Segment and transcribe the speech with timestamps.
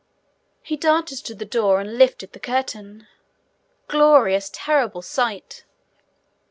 [0.63, 3.05] He darted to the door and lifted the curtain.
[3.87, 5.63] Glorious terrible sight!